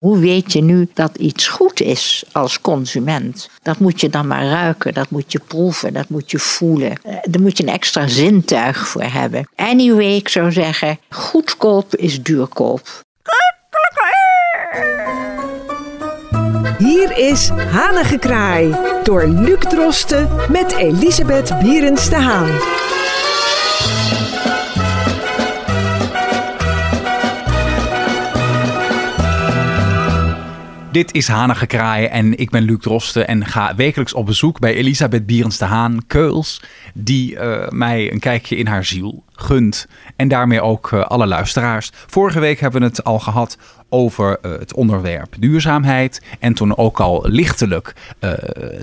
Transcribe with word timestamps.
Hoe 0.00 0.18
weet 0.18 0.52
je 0.52 0.62
nu 0.62 0.88
dat 0.94 1.16
iets 1.16 1.48
goed 1.48 1.80
is 1.80 2.24
als 2.32 2.60
consument? 2.60 3.48
Dat 3.62 3.78
moet 3.78 4.00
je 4.00 4.08
dan 4.08 4.26
maar 4.26 4.46
ruiken, 4.46 4.94
dat 4.94 5.10
moet 5.10 5.32
je 5.32 5.38
proeven, 5.38 5.92
dat 5.92 6.08
moet 6.08 6.30
je 6.30 6.38
voelen. 6.38 6.90
Eh, 7.02 7.16
daar 7.22 7.40
moet 7.40 7.56
je 7.56 7.62
een 7.62 7.72
extra 7.72 8.08
zintuig 8.08 8.88
voor 8.88 9.02
hebben. 9.02 9.48
Anyway, 9.56 10.14
ik 10.14 10.28
zou 10.28 10.52
zeggen, 10.52 10.98
goedkoop 11.10 11.96
is 11.96 12.22
duurkoop. 12.22 13.02
Hier 16.78 17.18
is 17.18 17.48
Hanengekraai 17.48 18.76
door 19.02 19.26
Luc 19.26 19.58
Drosten 19.58 20.28
met 20.48 20.72
Elisabeth 20.72 21.58
Bierens 21.62 22.08
de 22.08 22.16
Haan. 22.16 22.48
Dit 30.92 31.14
is 31.14 31.28
Hanengekraaien 31.28 32.10
en 32.10 32.38
ik 32.38 32.50
ben 32.50 32.62
Luc 32.62 32.78
Drosten 32.80 33.28
en 33.28 33.46
ga 33.46 33.74
wekelijks 33.74 34.14
op 34.14 34.26
bezoek 34.26 34.58
bij 34.58 34.74
Elisabeth 34.74 35.26
Bierens 35.26 35.58
de 35.58 35.64
Haan, 35.64 36.06
Keuls, 36.06 36.62
die 36.94 37.34
uh, 37.34 37.68
mij 37.68 38.12
een 38.12 38.18
kijkje 38.18 38.56
in 38.56 38.66
haar 38.66 38.84
ziel 38.84 39.24
gunt 39.32 39.86
en 40.16 40.28
daarmee 40.28 40.60
ook 40.60 40.90
uh, 40.90 41.00
alle 41.00 41.26
luisteraars. 41.26 41.90
Vorige 41.92 42.40
week 42.40 42.60
hebben 42.60 42.80
we 42.80 42.86
het 42.86 43.04
al 43.04 43.18
gehad 43.18 43.58
over 43.88 44.38
uh, 44.42 44.52
het 44.52 44.74
onderwerp 44.74 45.34
duurzaamheid 45.38 46.22
en 46.38 46.54
toen 46.54 46.76
ook 46.76 47.00
al 47.00 47.24
lichtelijk 47.28 47.94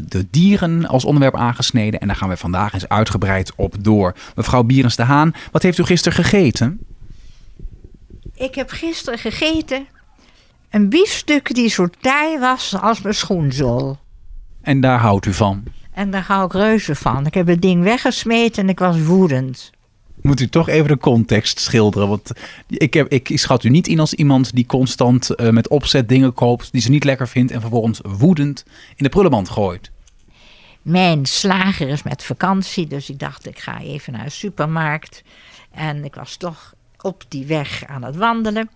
de 0.07 0.27
dieren 0.31 0.85
als 0.85 1.05
onderwerp 1.05 1.35
aangesneden 1.35 1.99
en 1.99 2.07
daar 2.07 2.15
gaan 2.15 2.29
we 2.29 2.37
vandaag 2.37 2.73
eens 2.73 2.87
uitgebreid 2.87 3.53
op 3.55 3.84
door. 3.84 4.15
Mevrouw 4.35 4.63
Bierens 4.63 4.95
de 4.95 5.03
Haan, 5.03 5.34
wat 5.51 5.63
heeft 5.63 5.77
u 5.77 5.84
gisteren 5.84 6.23
gegeten? 6.23 6.79
Ik 8.34 8.55
heb 8.55 8.70
gisteren 8.70 9.20
gegeten 9.20 9.87
een 10.77 10.90
biefstuk 10.90 11.55
die 11.55 11.70
zo 11.70 11.88
taai 11.99 12.40
was 12.40 12.76
als 12.81 13.02
mijn 13.02 13.16
schoenzool. 13.16 13.98
En 14.62 14.81
daar 14.81 14.99
houdt 14.99 15.26
u 15.26 15.34
van? 15.34 15.63
En 15.91 16.12
daar 16.12 16.24
hou 16.24 16.46
ik 16.46 16.54
reuze 16.54 16.96
van. 16.96 17.26
Ik 17.26 17.34
heb 17.34 17.48
het 17.48 17.62
ding 17.62 17.84
weggesmeten 17.84 18.63
en 18.63 18.70
ik 18.70 18.79
was 18.79 19.04
woedend. 19.04 19.71
Moet 20.21 20.40
u 20.40 20.48
toch 20.48 20.70
even 20.70 20.88
de 20.88 20.98
context 20.98 21.60
schilderen? 21.60 22.07
Want 22.07 22.32
ik, 22.68 22.93
heb, 22.93 23.07
ik 23.07 23.32
schat 23.34 23.63
u 23.63 23.70
niet 23.70 23.88
in 23.88 23.99
als 23.99 24.13
iemand 24.13 24.55
die 24.55 24.66
constant 24.66 25.29
uh, 25.35 25.49
met 25.49 25.68
opzet 25.68 26.10
dingen 26.10 26.34
koopt 26.34 26.71
die 26.71 26.82
ze 26.82 26.90
niet 26.90 27.04
lekker 27.04 27.27
vindt 27.27 27.51
en 27.51 27.62
vervolgens 27.62 27.99
woedend 28.04 28.66
in 28.96 29.04
de 29.04 29.10
prullenband 29.10 29.49
gooit. 29.49 29.91
Mijn 30.82 31.26
slager 31.26 31.88
is 31.88 32.04
met 32.04 32.23
vakantie, 32.23 32.88
dus 32.88 33.10
ik 33.10 33.20
dacht 33.20 33.48
ik 33.48 33.60
ga 33.60 33.79
even 33.79 34.13
naar 34.13 34.23
de 34.23 34.29
supermarkt. 34.29 35.23
En 35.71 36.04
ik 36.04 36.16
was 36.16 36.35
toch 36.35 36.73
op 37.01 37.23
die 37.27 37.46
weg 37.46 37.85
aan 37.85 38.04
het 38.04 38.16
wandelen. 38.16 38.70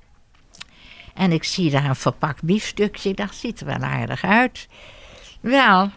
En 1.14 1.32
ik 1.32 1.44
zie 1.44 1.72
daar 1.72 1.86
een 1.86 1.96
verpakt 1.96 2.44
biefstukje. 2.44 3.10
Ik 3.10 3.18
dacht, 3.18 3.36
ziet 3.36 3.60
er 3.60 3.66
wel 3.66 3.82
aardig 3.82 4.24
uit. 4.24 4.68
Wel, 5.42 5.92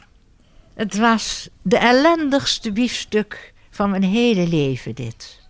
het 0.74 0.96
was 0.96 1.48
de 1.62 1.78
ellendigste 1.78 2.72
biefstuk 2.72 3.52
van 3.70 3.90
mijn 3.90 4.02
hele 4.02 4.46
leven, 4.48 4.94
dit. 4.94 5.42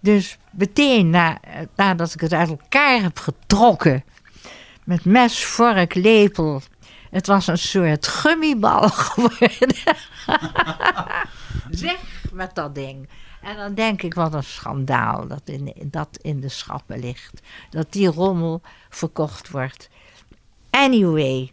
Dus 0.00 0.38
meteen 0.50 1.10
na, 1.10 1.40
nadat 1.76 2.14
ik 2.14 2.20
het 2.20 2.32
uit 2.32 2.48
elkaar 2.48 3.02
heb 3.02 3.18
getrokken, 3.18 4.04
met 4.84 5.04
mes, 5.04 5.44
vork, 5.44 5.94
lepel, 5.94 6.62
het 7.10 7.26
was 7.26 7.46
een 7.46 7.58
soort 7.58 8.06
gummibal 8.06 8.88
geworden. 9.04 9.76
Zeg 11.70 11.96
met 12.32 12.54
dat 12.54 12.74
ding. 12.74 13.08
En 13.42 13.56
dan 13.56 13.74
denk 13.74 14.02
ik, 14.02 14.14
wat 14.14 14.34
een 14.34 14.42
schandaal 14.42 15.26
dat 15.26 15.42
in, 15.44 15.74
dat 15.84 16.18
in 16.22 16.40
de 16.40 16.48
schappen 16.48 16.98
ligt. 16.98 17.42
Dat 17.70 17.92
die 17.92 18.08
rommel 18.08 18.60
verkocht 18.88 19.50
wordt. 19.50 19.88
Anyway, 20.70 21.48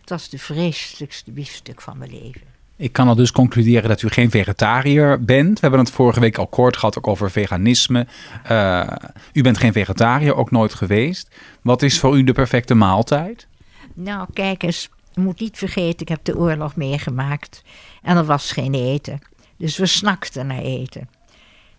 het 0.00 0.10
was 0.10 0.28
de 0.28 0.38
vreselijkste 0.38 1.30
biefstuk 1.30 1.80
van 1.80 1.98
mijn 1.98 2.10
leven. 2.10 2.48
Ik 2.76 2.92
kan 2.92 3.08
al 3.08 3.14
dus 3.14 3.32
concluderen 3.32 3.88
dat 3.88 4.02
u 4.02 4.08
geen 4.08 4.30
vegetariër 4.30 5.24
bent. 5.24 5.54
We 5.54 5.60
hebben 5.60 5.80
het 5.80 5.90
vorige 5.90 6.20
week 6.20 6.38
al 6.38 6.46
kort 6.46 6.76
gehad 6.76 6.98
ook 6.98 7.06
over 7.06 7.30
veganisme. 7.30 8.06
Uh, 8.50 8.88
u 9.32 9.42
bent 9.42 9.58
geen 9.58 9.72
vegetariër, 9.72 10.36
ook 10.36 10.50
nooit 10.50 10.74
geweest. 10.74 11.28
Wat 11.62 11.82
is 11.82 11.98
voor 11.98 12.16
u 12.16 12.24
de 12.24 12.32
perfecte 12.32 12.74
maaltijd? 12.74 13.46
Nou, 13.94 14.26
kijk 14.32 14.62
eens, 14.62 14.88
je 15.14 15.20
moet 15.20 15.40
niet 15.40 15.58
vergeten, 15.58 16.00
ik 16.00 16.08
heb 16.08 16.24
de 16.24 16.36
oorlog 16.36 16.76
meegemaakt. 16.76 17.62
En 18.02 18.16
er 18.16 18.24
was 18.24 18.52
geen 18.52 18.74
eten. 18.74 19.20
Dus 19.60 19.76
we 19.76 19.86
snakten 19.86 20.46
naar 20.46 20.62
eten. 20.62 21.08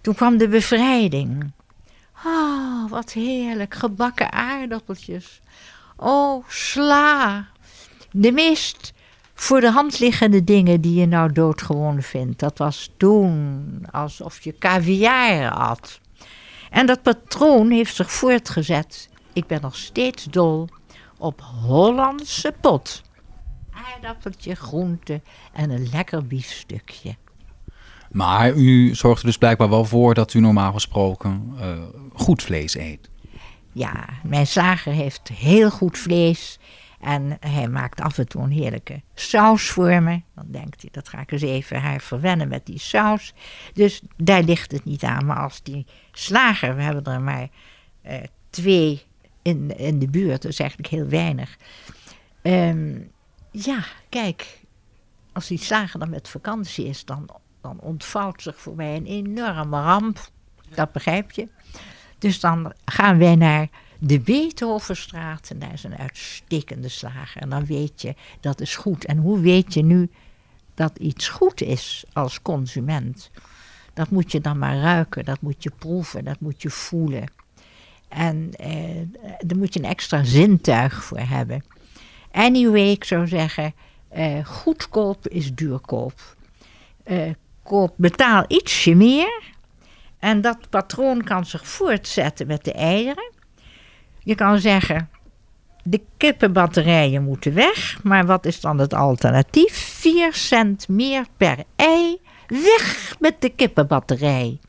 Toen 0.01 0.15
kwam 0.15 0.37
de 0.37 0.47
bevrijding. 0.47 1.51
Oh, 2.25 2.89
wat 2.89 3.11
heerlijk, 3.11 3.73
gebakken 3.73 4.31
aardappeltjes. 4.31 5.41
Oh, 5.95 6.45
sla. 6.47 7.47
De 8.11 8.31
meest 8.31 8.93
voor 9.33 9.61
de 9.61 9.71
hand 9.71 9.99
liggende 9.99 10.43
dingen 10.43 10.81
die 10.81 10.99
je 10.99 11.05
nou 11.05 11.31
doodgewoon 11.31 12.01
vindt. 12.01 12.39
Dat 12.39 12.57
was 12.57 12.91
toen 12.97 13.85
alsof 13.91 14.41
je 14.41 14.57
caviar 14.57 15.53
had. 15.53 15.99
En 16.69 16.85
dat 16.85 17.01
patroon 17.01 17.71
heeft 17.71 17.95
zich 17.95 18.11
voortgezet. 18.11 19.09
Ik 19.33 19.47
ben 19.47 19.61
nog 19.61 19.75
steeds 19.75 20.23
dol 20.23 20.67
op 21.17 21.41
Hollandse 21.41 22.53
pot. 22.61 23.01
Aardappeltje, 23.71 24.55
groente 24.55 25.21
en 25.53 25.69
een 25.69 25.89
lekker 25.91 26.27
biefstukje. 26.27 27.15
Maar 28.11 28.53
u 28.53 28.95
zorgt 28.95 29.21
er 29.21 29.27
dus 29.27 29.37
blijkbaar 29.37 29.69
wel 29.69 29.85
voor 29.85 30.13
dat 30.13 30.33
u 30.33 30.39
normaal 30.39 30.73
gesproken 30.73 31.53
uh, 31.59 31.79
goed 32.13 32.43
vlees 32.43 32.75
eet. 32.75 33.09
Ja, 33.71 34.09
mijn 34.23 34.47
slager 34.47 34.93
heeft 34.93 35.27
heel 35.27 35.71
goed 35.71 35.97
vlees. 35.97 36.59
En 36.99 37.37
hij 37.39 37.67
maakt 37.67 38.01
af 38.01 38.17
en 38.17 38.27
toe 38.27 38.43
een 38.43 38.51
heerlijke 38.51 39.01
saus 39.13 39.69
voor 39.69 40.03
me. 40.03 40.21
Dan 40.35 40.45
denkt 40.47 40.81
hij, 40.81 40.89
dat 40.91 41.09
ga 41.09 41.19
ik 41.19 41.31
eens 41.31 41.41
even 41.41 41.81
haar 41.81 42.01
verwennen 42.01 42.47
met 42.47 42.65
die 42.65 42.79
saus. 42.79 43.33
Dus 43.73 44.01
daar 44.17 44.43
ligt 44.43 44.71
het 44.71 44.85
niet 44.85 45.03
aan. 45.03 45.25
Maar 45.25 45.39
als 45.39 45.63
die 45.63 45.85
slager, 46.11 46.75
we 46.75 46.81
hebben 46.81 47.03
er 47.03 47.21
maar 47.21 47.47
uh, 48.05 48.13
twee 48.49 49.01
in, 49.41 49.77
in 49.77 49.99
de 49.99 50.07
buurt, 50.07 50.45
is 50.45 50.59
eigenlijk 50.59 50.89
heel 50.89 51.07
weinig. 51.07 51.57
Um, 52.41 53.11
ja, 53.51 53.83
kijk, 54.09 54.59
als 55.33 55.47
die 55.47 55.57
slager 55.57 55.99
dan 55.99 56.09
met 56.09 56.29
vakantie 56.29 56.85
is, 56.85 57.05
dan 57.05 57.29
dan 57.61 57.79
ontvouwt 57.79 58.41
zich 58.41 58.59
voor 58.59 58.75
mij 58.75 58.95
een 58.95 59.05
enorme 59.05 59.81
ramp. 59.81 60.29
Dat 60.75 60.91
begrijp 60.91 61.31
je. 61.31 61.47
Dus 62.17 62.39
dan 62.39 62.73
gaan 62.85 63.17
wij 63.17 63.35
naar 63.35 63.69
de 63.99 64.19
Beethovenstraat 64.19 65.49
en 65.49 65.59
daar 65.59 65.73
is 65.73 65.83
een 65.83 65.97
uitstekende 65.97 66.89
slager. 66.89 67.41
En 67.41 67.49
dan 67.49 67.65
weet 67.65 68.01
je, 68.01 68.15
dat 68.39 68.61
is 68.61 68.75
goed. 68.75 69.05
En 69.05 69.17
hoe 69.17 69.39
weet 69.39 69.73
je 69.73 69.83
nu 69.83 70.09
dat 70.73 70.97
iets 70.97 71.27
goed 71.27 71.61
is 71.61 72.05
als 72.13 72.41
consument? 72.41 73.31
Dat 73.93 74.09
moet 74.09 74.31
je 74.31 74.41
dan 74.41 74.57
maar 74.57 74.77
ruiken, 74.77 75.25
dat 75.25 75.41
moet 75.41 75.63
je 75.63 75.71
proeven, 75.77 76.23
dat 76.23 76.39
moet 76.39 76.61
je 76.61 76.69
voelen. 76.69 77.23
En 78.07 78.51
eh, 78.55 79.29
daar 79.39 79.57
moet 79.57 79.73
je 79.73 79.79
een 79.79 79.89
extra 79.89 80.23
zintuig 80.23 81.03
voor 81.03 81.19
hebben. 81.19 81.63
Anyway, 82.31 82.89
ik 82.89 83.03
zou 83.03 83.27
zeggen, 83.27 83.73
eh, 84.09 84.45
goedkoop 84.45 85.27
is 85.27 85.53
duurkoop. 85.55 86.35
Uh, 87.05 87.29
betaal 87.95 88.45
ietsje 88.47 88.95
meer. 88.95 89.43
En 90.19 90.41
dat 90.41 90.69
patroon 90.69 91.23
kan 91.23 91.45
zich 91.45 91.67
voortzetten 91.67 92.47
met 92.47 92.63
de 92.63 92.73
eieren. 92.73 93.31
Je 94.19 94.35
kan 94.35 94.59
zeggen, 94.59 95.09
de 95.83 96.01
kippenbatterijen 96.17 97.23
moeten 97.23 97.53
weg. 97.53 98.03
Maar 98.03 98.25
wat 98.25 98.45
is 98.45 98.61
dan 98.61 98.77
het 98.77 98.93
alternatief? 98.93 99.73
4 99.73 100.33
cent 100.33 100.87
meer 100.87 101.25
per 101.37 101.57
ei. 101.75 102.19
Weg 102.47 103.15
met 103.19 103.41
de 103.41 103.49
kippenbatterij. 103.49 104.59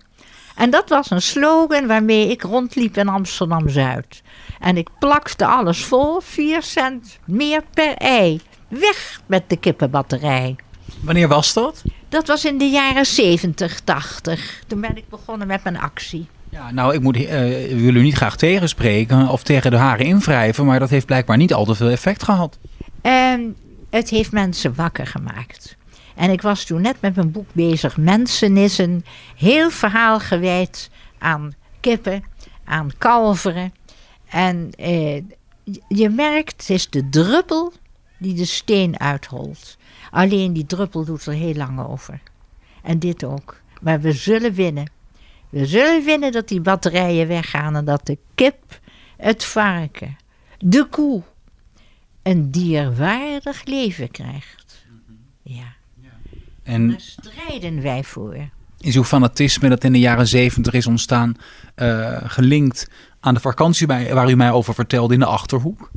En 0.57 0.71
dat 0.71 0.89
was 0.89 1.11
een 1.11 1.23
slogan 1.23 1.87
waarmee 1.87 2.29
ik 2.29 2.43
rondliep 2.43 2.97
in 2.97 3.09
Amsterdam 3.09 3.69
Zuid. 3.69 4.23
En 4.61 4.77
ik 4.77 4.89
plakte 4.99 5.47
alles 5.47 5.85
vol. 5.85 6.21
4 6.21 6.63
cent 6.63 7.19
meer 7.25 7.63
per 7.75 7.95
ei. 7.95 8.41
Weg 8.69 9.21
met 9.27 9.51
de 9.51 9.57
kippenbatterij. 9.57 10.57
Wanneer 11.01 11.29
was 11.29 11.53
dat? 11.53 11.83
Dat 12.13 12.27
was 12.27 12.45
in 12.45 12.59
de 12.59 12.65
jaren 12.65 13.07
70, 13.07 13.81
80. 13.81 14.63
Toen 14.67 14.81
ben 14.81 14.97
ik 14.97 15.09
begonnen 15.09 15.47
met 15.47 15.65
mijn 15.65 15.79
actie. 15.79 16.27
Ja, 16.51 16.71
nou, 16.71 16.95
ik 16.95 17.01
moet, 17.01 17.17
uh, 17.17 17.29
wil 17.75 17.95
u 17.95 18.03
niet 18.03 18.15
graag 18.15 18.37
tegenspreken 18.37 19.29
of 19.29 19.43
tegen 19.43 19.71
de 19.71 19.77
haren 19.77 20.07
invrijven, 20.07 20.67
maar 20.67 20.79
dat 20.79 20.91
heeft 20.91 21.07
blijkbaar 21.07 21.37
niet 21.37 21.55
al 21.55 21.65
te 21.65 21.75
veel 21.75 21.89
effect 21.89 22.23
gehad. 22.23 22.59
Um, 23.03 23.57
het 23.91 24.11
heeft 24.11 24.33
mensen 24.33 24.75
wakker 24.75 25.07
gemaakt. 25.07 25.77
En 26.15 26.31
ik 26.31 26.43
was 26.43 26.65
toen 26.65 26.81
net 26.81 27.01
met 27.01 27.15
mijn 27.15 27.31
boek 27.31 27.49
bezig. 27.53 27.97
Mensen 27.97 28.57
is 28.57 28.79
een 28.79 29.05
heel 29.37 29.71
verhaal 29.71 30.21
gewijd 30.21 30.91
aan 31.19 31.55
kippen, 31.81 32.25
aan 32.65 32.91
kalveren. 32.99 33.75
En 34.29 34.71
uh, 34.81 35.23
je 35.89 36.09
merkt, 36.09 36.61
het 36.61 36.71
is 36.71 36.91
de 36.91 37.09
druppel 37.09 37.73
die 38.19 38.35
de 38.35 38.45
steen 38.45 39.01
uitholt. 39.01 39.77
Alleen 40.13 40.53
die 40.53 40.67
druppel 40.67 41.05
doet 41.05 41.27
er 41.27 41.33
heel 41.33 41.55
lang 41.55 41.87
over. 41.87 42.21
En 42.83 42.99
dit 42.99 43.25
ook. 43.25 43.61
Maar 43.81 44.01
we 44.01 44.13
zullen 44.13 44.53
winnen. 44.53 44.91
We 45.49 45.67
zullen 45.67 46.05
winnen 46.05 46.33
dat 46.33 46.49
die 46.49 46.61
batterijen 46.61 47.29
weggaan 47.29 47.77
en 47.77 47.85
dat 47.85 48.07
de 48.07 48.19
kip, 48.35 48.81
het 49.17 49.45
varken, 49.45 50.17
de 50.59 50.87
koe 50.91 51.23
een 52.23 52.51
dierwaardig 52.51 53.65
leven 53.65 54.11
krijgt. 54.11 54.85
Ja, 55.43 55.75
En 56.63 56.89
daar 56.89 57.01
strijden 57.01 57.83
wij 57.83 58.05
voor. 58.05 58.37
is 58.79 58.97
uw 58.97 59.05
fanatisme 59.05 59.69
dat 59.69 59.85
in 59.85 59.93
de 59.93 59.99
jaren 59.99 60.27
zeventig 60.29 60.73
is 60.73 60.87
ontstaan 60.87 61.37
eh, 61.75 62.21
gelinkt 62.25 62.91
aan 63.21 63.35
de 63.35 63.41
vakantie 63.41 63.87
waar 63.87 64.31
u 64.31 64.35
mij 64.35 64.51
over 64.51 64.75
vertelde 64.75 65.15
in 65.15 65.21
de 65.21 65.27
Achterhoek? 65.27 65.91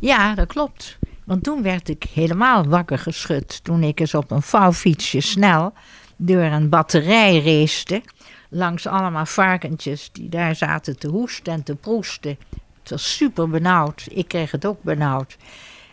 Ja, 0.00 0.34
dat 0.34 0.46
klopt. 0.46 0.98
Want 1.28 1.42
toen 1.42 1.62
werd 1.62 1.88
ik 1.88 2.04
helemaal 2.12 2.64
wakker 2.64 2.98
geschud. 2.98 3.64
Toen 3.64 3.82
ik 3.82 4.00
eens 4.00 4.14
op 4.14 4.30
een 4.30 4.42
vouwfietsje 4.42 5.20
snel 5.20 5.72
door 6.16 6.42
een 6.42 6.68
batterij 6.68 7.42
race. 7.42 8.02
Langs 8.48 8.86
allemaal 8.86 9.26
varkentjes 9.26 10.10
die 10.12 10.28
daar 10.28 10.56
zaten 10.56 10.98
te 10.98 11.08
hoesten 11.08 11.52
en 11.52 11.62
te 11.62 11.74
proesten. 11.74 12.38
Het 12.80 12.90
was 12.90 13.16
super 13.16 13.48
benauwd. 13.48 14.06
Ik 14.10 14.28
kreeg 14.28 14.50
het 14.50 14.66
ook 14.66 14.82
benauwd. 14.82 15.36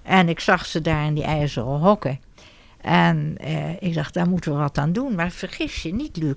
En 0.03 0.29
ik 0.29 0.39
zag 0.39 0.65
ze 0.65 0.81
daar 0.81 1.05
in 1.05 1.13
die 1.13 1.23
ijzeren 1.23 1.79
hokken. 1.79 2.19
En 2.81 3.35
eh, 3.37 3.81
ik 3.81 3.93
dacht, 3.93 4.13
daar 4.13 4.29
moeten 4.29 4.51
we 4.51 4.57
wat 4.57 4.77
aan 4.77 4.93
doen. 4.93 5.15
Maar 5.15 5.31
vergis 5.31 5.81
je 5.81 5.93
niet, 5.93 6.17
Luc. 6.17 6.35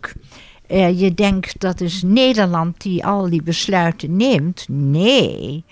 Eh, 0.66 1.00
je 1.00 1.14
denkt 1.14 1.60
dat 1.60 1.80
is 1.80 2.02
Nederland 2.02 2.80
die 2.80 3.06
al 3.06 3.30
die 3.30 3.42
besluiten 3.42 4.16
neemt. 4.16 4.64
Nee, 4.68 5.64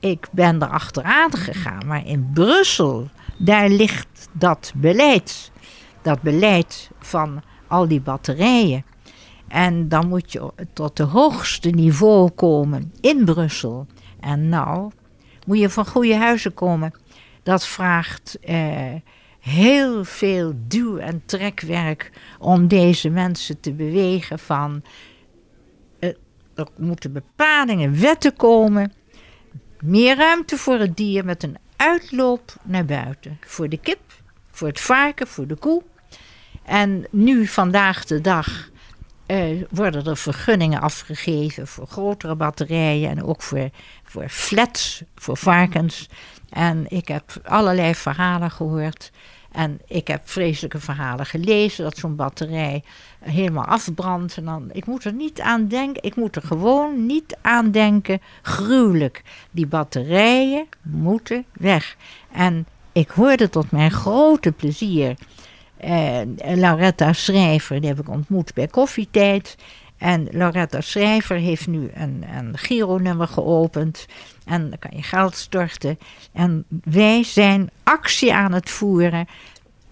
ik 0.00 0.28
ben 0.30 0.62
er 0.62 0.68
achteraan 0.68 1.32
gegaan. 1.32 1.86
Maar 1.86 2.06
in 2.06 2.30
Brussel, 2.34 3.08
daar 3.36 3.68
ligt 3.68 4.28
dat 4.32 4.72
beleid. 4.76 5.50
Dat 6.02 6.22
beleid 6.22 6.90
van 6.98 7.42
al 7.66 7.88
die 7.88 8.00
batterijen. 8.00 8.84
En 9.48 9.88
dan 9.88 10.08
moet 10.08 10.32
je 10.32 10.52
tot 10.72 10.96
de 10.96 11.02
hoogste 11.02 11.70
niveau 11.70 12.30
komen 12.30 12.92
in 13.00 13.24
Brussel. 13.24 13.86
En 14.20 14.48
nou 14.48 14.90
moet 15.46 15.58
je 15.58 15.70
van 15.70 15.86
goede 15.86 16.16
huizen 16.16 16.54
komen. 16.54 16.92
Dat 17.42 17.66
vraagt 17.66 18.38
eh, 18.40 18.94
heel 19.40 20.04
veel 20.04 20.52
duw- 20.66 20.96
en 20.96 21.22
trekwerk 21.26 22.12
om 22.38 22.68
deze 22.68 23.10
mensen 23.10 23.60
te 23.60 23.72
bewegen 23.72 24.38
van... 24.38 24.82
eh, 25.98 26.08
er 26.54 26.66
moeten 26.76 27.12
bepalingen, 27.12 28.00
wetten 28.00 28.36
komen. 28.36 28.92
Meer 29.82 30.16
ruimte 30.16 30.56
voor 30.56 30.78
het 30.78 30.96
dier 30.96 31.24
met 31.24 31.42
een 31.42 31.56
uitloop 31.76 32.54
naar 32.62 32.84
buiten. 32.84 33.38
Voor 33.40 33.68
de 33.68 33.78
kip, 33.78 34.00
voor 34.50 34.68
het 34.68 34.80
varken, 34.80 35.26
voor 35.26 35.46
de 35.46 35.54
koe. 35.54 35.82
En 36.64 37.06
nu, 37.10 37.46
vandaag 37.46 38.04
de 38.04 38.20
dag, 38.20 38.68
eh, 39.26 39.62
worden 39.70 40.04
er 40.04 40.16
vergunningen 40.16 40.80
afgegeven 40.80 41.66
voor 41.66 41.86
grotere 41.86 42.34
batterijen 42.34 43.10
en 43.10 43.24
ook 43.24 43.42
voor, 43.42 43.70
voor 44.02 44.28
flats, 44.28 45.02
voor 45.14 45.36
varkens. 45.36 46.08
En 46.48 46.84
ik 46.88 47.08
heb 47.08 47.32
allerlei 47.44 47.94
verhalen 47.94 48.50
gehoord. 48.50 49.10
En 49.52 49.80
ik 49.86 50.08
heb 50.08 50.28
vreselijke 50.28 50.80
verhalen 50.80 51.26
gelezen 51.26 51.84
dat 51.84 51.96
zo'n 51.96 52.16
batterij 52.16 52.82
helemaal 53.20 53.64
afbrandt. 53.64 54.36
En 54.36 54.44
dan, 54.44 54.68
ik 54.72 54.86
moet 54.86 55.04
er 55.04 55.12
niet 55.12 55.40
aan 55.40 55.68
denken, 55.68 56.02
ik 56.02 56.16
moet 56.16 56.36
er 56.36 56.42
gewoon 56.42 57.06
niet 57.06 57.36
aan 57.42 57.70
denken. 57.70 58.20
Gruwelijk. 58.42 59.22
Die 59.50 59.66
batterijen 59.66 60.66
moeten 60.82 61.44
weg. 61.52 61.96
En 62.32 62.66
ik 62.92 63.08
hoorde 63.08 63.48
tot 63.48 63.70
mijn 63.70 63.90
grote 63.90 64.52
plezier 64.52 65.16
eh, 65.76 66.20
Lauretta 66.54 67.12
Schrijver, 67.12 67.80
die 67.80 67.88
heb 67.88 68.00
ik 68.00 68.08
ontmoet 68.08 68.54
bij 68.54 68.66
koffietijd. 68.66 69.56
En 69.98 70.28
Lauretta 70.30 70.80
Schrijver 70.80 71.36
heeft 71.36 71.66
nu 71.66 71.90
een, 71.94 72.24
een 72.36 72.58
Giro-nummer 72.58 73.28
geopend. 73.28 74.06
En 74.44 74.70
dan 74.70 74.78
kan 74.78 74.90
je 74.94 75.02
geld 75.02 75.36
storten. 75.36 75.98
En 76.32 76.64
wij 76.84 77.22
zijn 77.22 77.70
actie 77.82 78.34
aan 78.34 78.52
het 78.52 78.70
voeren. 78.70 79.28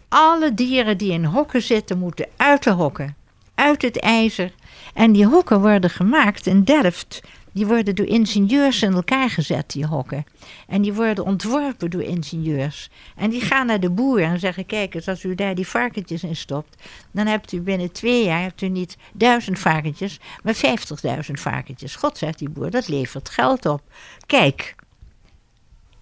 Alle 0.08 0.54
dieren 0.54 0.98
die 0.98 1.12
in 1.12 1.24
hokken 1.24 1.62
zitten, 1.62 1.98
moeten 1.98 2.26
uit 2.36 2.62
de 2.62 2.70
hokken. 2.70 3.16
Uit 3.54 3.82
het 3.82 4.00
ijzer. 4.00 4.52
En 4.94 5.12
die 5.12 5.26
hokken 5.26 5.60
worden 5.60 5.90
gemaakt 5.90 6.46
in 6.46 6.62
Delft. 6.64 7.22
Die 7.56 7.66
worden 7.66 7.94
door 7.94 8.06
ingenieurs 8.06 8.82
in 8.82 8.92
elkaar 8.92 9.30
gezet, 9.30 9.72
die 9.72 9.86
hokken. 9.86 10.24
En 10.68 10.82
die 10.82 10.92
worden 10.92 11.24
ontworpen 11.24 11.90
door 11.90 12.02
ingenieurs. 12.02 12.90
En 13.14 13.30
die 13.30 13.40
gaan 13.40 13.66
naar 13.66 13.80
de 13.80 13.90
boer 13.90 14.22
en 14.22 14.38
zeggen: 14.38 14.66
Kijk 14.66 14.94
eens, 14.94 15.08
als 15.08 15.24
u 15.24 15.34
daar 15.34 15.54
die 15.54 15.66
varkentjes 15.66 16.22
in 16.22 16.36
stopt, 16.36 16.82
dan 17.10 17.26
hebt 17.26 17.52
u 17.52 17.60
binnen 17.60 17.92
twee 17.92 18.24
jaar 18.24 18.42
hebt 18.42 18.62
u 18.62 18.68
niet 18.68 18.96
duizend 19.12 19.58
varkentjes, 19.58 20.20
maar 20.42 20.54
vijftigduizend 20.54 21.40
varkentjes. 21.40 21.96
God 21.96 22.18
zegt 22.18 22.38
die 22.38 22.48
boer, 22.48 22.70
dat 22.70 22.88
levert 22.88 23.28
geld 23.28 23.66
op. 23.66 23.82
Kijk, 24.26 24.74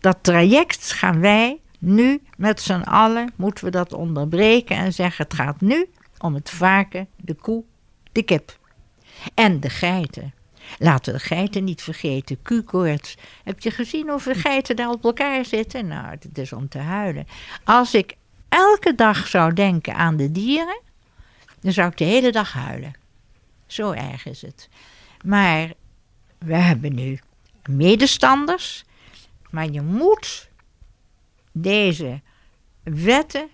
dat 0.01 0.19
traject 0.21 0.93
gaan 0.93 1.21
wij 1.21 1.61
nu 1.79 2.23
met 2.37 2.61
z'n 2.61 2.83
allen, 2.83 3.33
moeten 3.37 3.65
we 3.65 3.71
dat 3.71 3.93
onderbreken 3.93 4.77
en 4.77 4.93
zeggen: 4.93 5.25
Het 5.25 5.35
gaat 5.35 5.61
nu 5.61 5.87
om 6.19 6.35
het 6.35 6.51
varken, 6.51 7.09
de 7.17 7.35
koe, 7.35 7.65
de 8.13 8.23
kip 8.23 8.59
en 9.35 9.61
de 9.61 9.71
geiten. 9.71 10.33
Laten 10.79 11.13
we 11.13 11.19
de 11.19 11.25
geiten 11.25 11.65
niet 11.65 11.83
vergeten. 11.83 12.43
Q-koorts. 12.43 13.17
Heb 13.45 13.61
je 13.61 13.71
gezien 13.71 14.09
hoeveel 14.09 14.35
geiten 14.35 14.77
daar 14.77 14.91
op 14.91 15.05
elkaar 15.05 15.45
zitten? 15.45 15.87
Nou, 15.87 16.07
het 16.07 16.39
is 16.39 16.53
om 16.53 16.69
te 16.69 16.79
huilen. 16.79 17.27
Als 17.65 17.95
ik 17.95 18.17
elke 18.49 18.95
dag 18.95 19.27
zou 19.27 19.53
denken 19.53 19.95
aan 19.95 20.17
de 20.17 20.33
dieren, 20.33 20.81
dan 21.61 21.73
zou 21.73 21.89
ik 21.89 21.97
de 21.97 22.05
hele 22.05 22.33
dag 22.33 22.53
huilen. 22.53 22.93
Zo 23.67 23.91
erg 23.91 24.27
is 24.27 24.43
het. 24.43 24.69
Maar 25.25 25.73
we 26.39 26.57
hebben 26.57 26.95
nu 26.95 27.19
medestanders. 27.69 28.85
Maar 29.51 29.71
je 29.71 29.81
moet 29.81 30.49
deze 31.53 32.21
wetten 32.83 33.49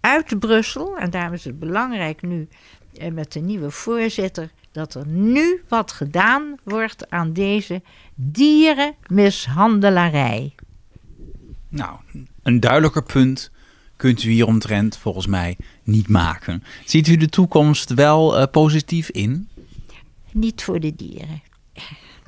uit 0.00 0.38
Brussel, 0.38 0.98
en 0.98 1.10
daarom 1.10 1.32
is 1.32 1.44
het 1.44 1.58
belangrijk 1.58 2.22
nu 2.22 2.48
eh, 2.94 3.10
met 3.10 3.32
de 3.32 3.40
nieuwe 3.40 3.70
voorzitter 3.70 4.50
dat 4.72 4.94
er 4.94 5.06
nu 5.06 5.62
wat 5.68 5.92
gedaan 5.92 6.54
wordt 6.62 7.10
aan 7.10 7.32
deze 7.32 7.82
dierenmishandelarij. 8.14 10.54
Nou, 11.68 11.98
een 12.42 12.60
duidelijker 12.60 13.02
punt 13.02 13.50
kunt 13.96 14.22
u 14.22 14.30
hieromtrent 14.30 14.96
volgens 14.96 15.26
mij 15.26 15.56
niet 15.82 16.08
maken. 16.08 16.62
Ziet 16.84 17.06
u 17.06 17.16
de 17.16 17.28
toekomst 17.28 17.94
wel 17.94 18.38
uh, 18.38 18.44
positief 18.50 19.08
in? 19.08 19.48
Niet 20.30 20.62
voor 20.62 20.80
de 20.80 20.94
dieren. 20.96 21.42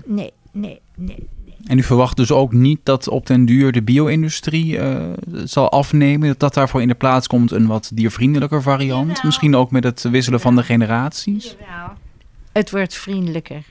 Nee, 0.04 0.32
nee, 0.52 0.80
nee. 0.94 1.28
En 1.64 1.78
u 1.78 1.82
verwacht 1.82 2.16
dus 2.16 2.30
ook 2.30 2.52
niet 2.52 2.80
dat 2.82 3.08
op 3.08 3.26
den 3.26 3.44
duur 3.44 3.72
de 3.72 3.82
bio-industrie 3.82 4.76
uh, 4.76 5.10
zal 5.44 5.70
afnemen, 5.70 6.28
dat 6.28 6.40
dat 6.40 6.54
daarvoor 6.54 6.82
in 6.82 6.88
de 6.88 6.94
plaats 6.94 7.26
komt 7.26 7.50
een 7.50 7.66
wat 7.66 7.90
diervriendelijker 7.94 8.62
variant? 8.62 9.06
Jawel. 9.06 9.24
Misschien 9.24 9.56
ook 9.56 9.70
met 9.70 9.84
het 9.84 10.02
wisselen 10.02 10.40
van 10.40 10.56
de 10.56 10.62
generaties? 10.62 11.44
Jawel. 11.44 11.73
Het 12.54 12.70
wordt 12.70 12.94
vriendelijker, 12.94 13.64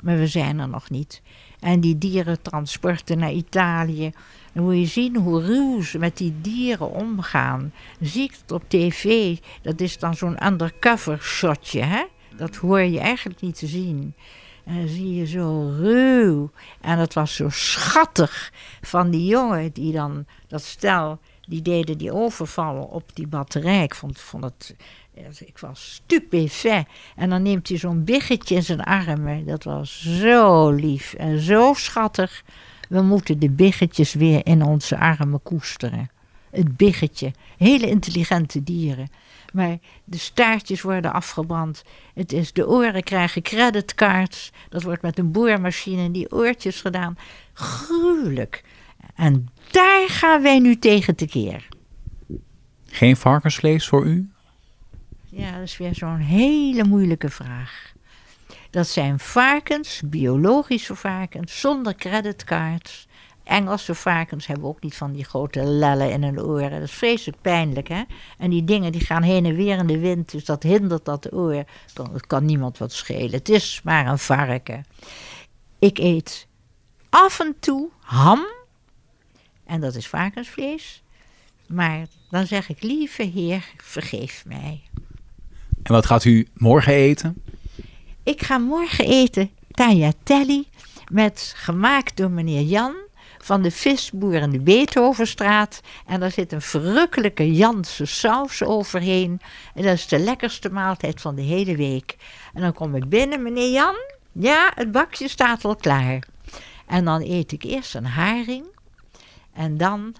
maar 0.00 0.16
we 0.16 0.26
zijn 0.26 0.58
er 0.58 0.68
nog 0.68 0.90
niet. 0.90 1.22
En 1.60 1.80
die 1.80 1.98
dierentransporten 1.98 3.18
naar 3.18 3.32
Italië, 3.32 4.12
dan 4.52 4.64
moet 4.64 4.78
je 4.78 4.86
zien 4.86 5.16
hoe 5.16 5.42
ruw 5.44 5.82
ze 5.82 5.98
met 5.98 6.16
die 6.16 6.34
dieren 6.40 6.90
omgaan. 6.90 7.72
Zie 8.00 8.22
ik 8.22 8.36
het 8.40 8.52
op 8.52 8.62
tv, 8.68 9.36
dat 9.62 9.80
is 9.80 9.98
dan 9.98 10.14
zo'n 10.14 10.46
undercover 10.46 11.18
shotje, 11.22 11.82
hè? 11.82 12.04
Dat 12.36 12.56
hoor 12.56 12.80
je 12.80 13.00
eigenlijk 13.00 13.40
niet 13.40 13.58
te 13.58 13.66
zien. 13.66 14.14
En 14.64 14.76
dan 14.76 14.88
zie 14.88 15.14
je 15.14 15.26
zo 15.26 15.74
ruw. 15.76 16.50
En 16.80 16.98
dat 16.98 17.12
was 17.12 17.34
zo 17.34 17.48
schattig 17.48 18.52
van 18.80 19.10
die 19.10 19.26
jongen 19.26 19.72
die 19.72 19.92
dan, 19.92 20.26
dat 20.46 20.62
stel, 20.62 21.18
die 21.46 21.62
deden 21.62 21.98
die 21.98 22.12
overvallen 22.12 22.88
op 22.88 23.10
die 23.14 23.26
batterij. 23.26 23.82
Ik 23.82 23.94
vond, 23.94 24.20
vond 24.20 24.44
het, 24.44 24.74
ik 25.46 25.58
was 25.58 25.92
stupefait. 25.94 26.86
En 27.16 27.30
dan 27.30 27.42
neemt 27.42 27.68
hij 27.68 27.78
zo'n 27.78 28.04
biggetje 28.04 28.54
in 28.54 28.62
zijn 28.62 28.80
armen. 28.80 29.46
Dat 29.46 29.64
was 29.64 30.02
zo 30.20 30.70
lief 30.70 31.14
en 31.14 31.40
zo 31.40 31.72
schattig. 31.74 32.42
We 32.88 33.02
moeten 33.02 33.38
de 33.38 33.50
biggetjes 33.50 34.14
weer 34.14 34.46
in 34.46 34.62
onze 34.62 34.98
armen 34.98 35.42
koesteren. 35.42 36.10
Het 36.50 36.76
biggetje. 36.76 37.32
Hele 37.58 37.88
intelligente 37.88 38.62
dieren. 38.62 39.08
Maar 39.52 39.78
de 40.04 40.18
staartjes 40.18 40.82
worden 40.82 41.12
afgebrand. 41.12 41.84
Het 42.14 42.32
is, 42.32 42.52
de 42.52 42.68
oren 42.68 43.02
krijgen 43.02 43.42
creditcards. 43.42 44.52
Dat 44.68 44.82
wordt 44.82 45.02
met 45.02 45.18
een 45.18 45.32
boormachine 45.32 46.02
in 46.02 46.12
die 46.12 46.32
oortjes 46.32 46.80
gedaan. 46.80 47.18
Gruwelijk. 47.52 48.64
En 49.14 49.48
daar 49.70 50.08
gaan 50.08 50.42
wij 50.42 50.58
nu 50.58 50.78
tegen 50.78 51.16
tekeer. 51.16 51.68
Geen 52.86 53.16
varkensvlees 53.16 53.88
voor 53.88 54.06
u? 54.06 54.33
Ja, 55.36 55.52
dat 55.52 55.62
is 55.62 55.76
weer 55.76 55.94
zo'n 55.94 56.16
hele 56.16 56.84
moeilijke 56.84 57.30
vraag. 57.30 57.92
Dat 58.70 58.86
zijn 58.86 59.18
varkens, 59.18 60.02
biologische 60.04 60.94
varkens, 60.94 61.60
zonder 61.60 61.94
creditcards. 61.94 63.06
Engelse 63.44 63.94
varkens 63.94 64.46
hebben 64.46 64.68
ook 64.68 64.82
niet 64.82 64.96
van 64.96 65.12
die 65.12 65.24
grote 65.24 65.62
lellen 65.64 66.10
in 66.10 66.22
hun 66.22 66.40
oren. 66.40 66.70
Dat 66.70 66.82
is 66.82 66.92
vreselijk 66.92 67.40
pijnlijk, 67.40 67.88
hè? 67.88 68.02
En 68.38 68.50
die 68.50 68.64
dingen 68.64 68.92
die 68.92 69.00
gaan 69.00 69.22
heen 69.22 69.44
en 69.44 69.54
weer 69.54 69.78
in 69.78 69.86
de 69.86 69.98
wind, 69.98 70.30
dus 70.30 70.44
dat 70.44 70.62
hindert 70.62 71.04
dat 71.04 71.32
oor. 71.32 71.64
Dat 71.92 72.26
kan 72.26 72.44
niemand 72.44 72.78
wat 72.78 72.92
schelen. 72.92 73.30
Het 73.30 73.48
is 73.48 73.80
maar 73.84 74.06
een 74.06 74.18
varken. 74.18 74.84
Ik 75.78 75.98
eet 75.98 76.46
af 77.10 77.40
en 77.40 77.56
toe 77.60 77.90
ham 78.00 78.46
En 79.64 79.80
dat 79.80 79.94
is 79.94 80.08
varkensvlees. 80.08 81.02
Maar 81.66 82.06
dan 82.30 82.46
zeg 82.46 82.68
ik, 82.68 82.82
lieve 82.82 83.22
Heer, 83.22 83.64
vergeef 83.76 84.44
mij. 84.46 84.82
En 85.84 85.92
wat 85.92 86.06
gaat 86.06 86.24
u 86.24 86.46
morgen 86.54 86.92
eten? 86.92 87.42
Ik 88.22 88.42
ga 88.42 88.58
morgen 88.58 89.04
eten 89.04 89.50
tagliatelle 89.70 90.64
met 91.12 91.52
gemaakt 91.56 92.16
door 92.16 92.30
meneer 92.30 92.60
Jan 92.60 92.94
van 93.38 93.62
de 93.62 93.70
visboer 93.70 94.34
in 94.34 94.50
de 94.50 94.60
Beethovenstraat. 94.60 95.80
En 96.06 96.20
daar 96.20 96.30
zit 96.30 96.52
een 96.52 96.62
verrukkelijke 96.62 97.54
Janse 97.54 98.06
saus 98.06 98.62
overheen. 98.62 99.40
En 99.74 99.82
dat 99.82 99.92
is 99.92 100.08
de 100.08 100.18
lekkerste 100.18 100.70
maaltijd 100.70 101.20
van 101.20 101.34
de 101.34 101.42
hele 101.42 101.76
week. 101.76 102.16
En 102.54 102.60
dan 102.60 102.72
kom 102.72 102.94
ik 102.94 103.08
binnen, 103.08 103.42
meneer 103.42 103.70
Jan. 103.70 103.96
Ja, 104.32 104.72
het 104.74 104.92
bakje 104.92 105.28
staat 105.28 105.64
al 105.64 105.76
klaar. 105.76 106.26
En 106.86 107.04
dan 107.04 107.20
eet 107.20 107.52
ik 107.52 107.62
eerst 107.62 107.94
een 107.94 108.06
haring. 108.06 108.64
En 109.52 109.76
dan 109.76 110.14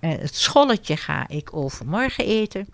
eh, 0.00 0.10
het 0.10 0.34
scholletje 0.34 0.96
ga 0.96 1.28
ik 1.28 1.56
overmorgen 1.56 2.24
eten. 2.24 2.68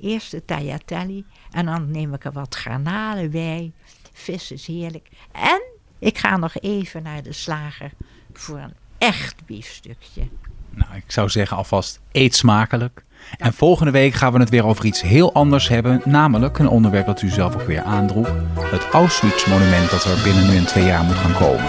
Eerst 0.00 0.30
de 0.30 0.44
tagliatelle. 0.44 1.24
En 1.50 1.66
dan 1.66 1.90
neem 1.90 2.14
ik 2.14 2.24
er 2.24 2.32
wat 2.32 2.56
garnalen 2.56 3.30
bij. 3.30 3.72
Vis 4.12 4.52
is 4.52 4.66
heerlijk. 4.66 5.08
En 5.32 5.62
ik 5.98 6.18
ga 6.18 6.36
nog 6.36 6.56
even 6.56 7.02
naar 7.02 7.22
de 7.22 7.32
slager 7.32 7.90
voor 8.32 8.58
een 8.58 8.74
echt 8.98 9.46
biefstukje. 9.46 10.28
Nou, 10.70 10.94
ik 10.94 11.12
zou 11.12 11.28
zeggen 11.28 11.56
alvast 11.56 12.00
eet 12.12 12.34
smakelijk. 12.34 13.04
En 13.36 13.52
volgende 13.52 13.90
week 13.90 14.14
gaan 14.14 14.32
we 14.32 14.38
het 14.38 14.50
weer 14.50 14.64
over 14.64 14.84
iets 14.84 15.00
heel 15.00 15.32
anders 15.32 15.68
hebben. 15.68 16.02
Namelijk 16.04 16.58
een 16.58 16.68
onderwerp 16.68 17.06
dat 17.06 17.22
u 17.22 17.28
zelf 17.28 17.54
ook 17.54 17.66
weer 17.66 17.82
aandroeg. 17.82 18.28
Het 18.60 18.88
Auschwitz-monument 18.92 19.90
dat 19.90 20.04
er 20.04 20.22
binnen 20.22 20.48
nu 20.48 20.56
en 20.56 20.66
twee 20.66 20.84
jaar 20.84 21.04
moet 21.04 21.16
gaan 21.16 21.34
komen. 21.34 21.68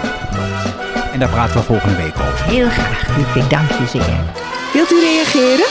En 1.12 1.18
daar 1.18 1.28
praten 1.28 1.56
we 1.56 1.62
volgende 1.62 1.96
week 1.96 2.14
over. 2.14 2.44
Heel 2.44 2.70
graag, 2.70 3.16
Ludwig. 3.16 3.48
Dank 3.48 3.70
je 3.70 3.86
zeer. 3.86 4.57
Wilt 4.72 4.90
u 4.90 5.00
reageren? 5.00 5.66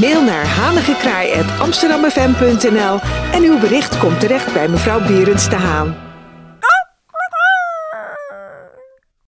Mail 0.00 0.22
naar 0.22 0.46
hanigekraai.amsterdammefm.nl 0.46 3.00
en 3.32 3.42
uw 3.42 3.58
bericht 3.58 3.98
komt 3.98 4.20
terecht 4.20 4.52
bij 4.52 4.68
mevrouw 4.68 5.00
Berends 5.00 5.48
de 5.48 5.56
Haan. 5.56 6.07